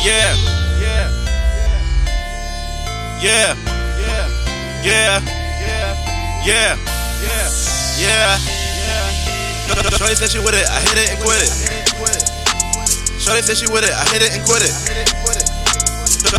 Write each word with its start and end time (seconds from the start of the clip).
Yeah. 0.00 0.32
Yeah. 0.80 1.12
Yeah. 3.20 3.52
Yeah. 4.80 5.20
Yeah. 5.60 6.00
Yeah. 6.40 6.72
Yeah. 8.00 8.38
Shorty 9.92 10.16
said 10.16 10.30
she 10.32 10.40
with 10.40 10.56
it, 10.56 10.64
I 10.64 10.80
hit 10.80 10.96
it 10.96 11.12
and 11.12 11.20
quit 11.20 11.36
it. 11.44 11.52
Shorty 13.20 13.42
said 13.44 13.60
she 13.60 13.68
with 13.68 13.84
it, 13.84 13.92
I 13.92 14.08
hit 14.08 14.24
it 14.24 14.32
and 14.32 14.40
quit 14.48 14.64
it. 14.64 14.72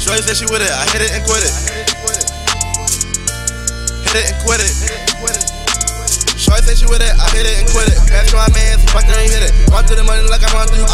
Shorty 0.01 0.25
said 0.25 0.37
she 0.41 0.49
with 0.49 0.65
it, 0.65 0.73
I 0.73 0.89
hit 0.89 1.05
it 1.05 1.13
and 1.13 1.21
quit 1.21 1.45
it. 1.45 1.53
Hit 4.09 4.15
it 4.17 4.25
and 4.25 4.37
quit 4.41 4.57
it. 4.57 4.73
Shorty 6.33 6.65
said 6.65 6.77
she 6.81 6.89
with 6.89 7.05
it, 7.05 7.13
I 7.13 7.29
hit 7.29 7.45
it 7.45 7.61
and 7.61 7.69
quit 7.69 7.93
it. 7.93 8.01
To 8.09 8.35
my 8.35 8.49
man, 8.57 8.81
fuck 8.89 9.05
her, 9.05 9.13
and 9.13 9.29
hit 9.29 9.45
it. 9.45 9.53
Run 9.69 9.85
through 9.85 10.01
the 10.01 10.03
money 10.03 10.25
like 10.27 10.41
I 10.41 10.49
run 10.49 10.65
through 10.67 10.89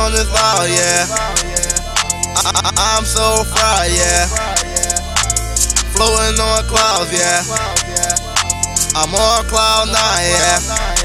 on 0.00 0.12
this 0.12 0.30
loud, 0.32 0.68
yeah. 0.68 1.04
I, 2.40 2.96
am 2.96 3.04
so 3.04 3.44
fried, 3.44 3.92
yeah. 3.92 4.26
Floating 5.92 6.40
on 6.40 6.64
clouds, 6.64 7.12
yeah. 7.12 7.44
I'm 8.96 9.14
on 9.14 9.44
cloud 9.46 9.88
nine, 9.92 10.30
yeah. 10.30 10.99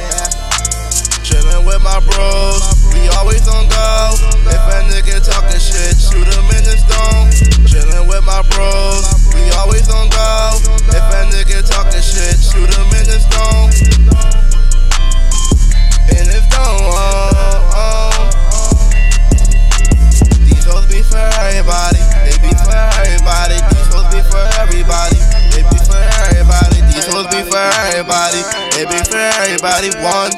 Everybody. 29.65 29.89
One, 29.99 30.31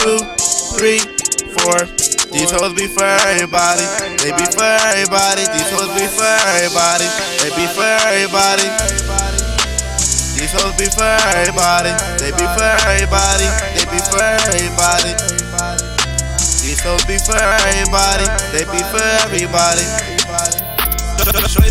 two, 0.00 0.18
three, 0.76 0.98
four. 1.60 1.84
These 2.32 2.48
hoes 2.48 2.72
be 2.72 2.88
for 2.88 3.04
everybody, 3.04 3.84
they 4.24 4.32
be 4.32 4.46
for 4.56 4.64
everybody. 4.64 5.44
These 5.52 5.68
hoes 5.68 5.92
be 5.92 6.08
for 6.08 6.24
everybody, 6.56 7.04
they 7.44 7.52
be 7.52 7.68
for 7.76 7.84
everybody. 8.08 8.68
These 10.32 10.52
hoes 10.56 10.72
be 10.80 10.88
for 10.88 11.04
everybody, 11.36 11.92
they 12.16 12.32
be 12.32 12.46
for 12.56 12.72
everybody, 12.88 13.48
they 13.76 13.84
be 13.92 14.00
for 14.08 14.24
everybody. 14.24 15.12
These 16.64 16.80
hoes 16.80 17.04
be 17.04 17.18
for 17.20 17.36
everybody, 17.36 18.24
they 18.56 18.64
be 18.72 18.80
for 18.88 19.04
everybody. 19.28 19.84
Shorty 21.52 21.68